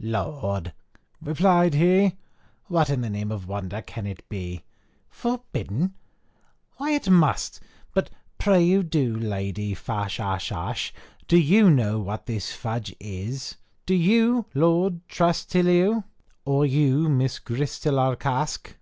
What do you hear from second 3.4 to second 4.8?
wonder can it be?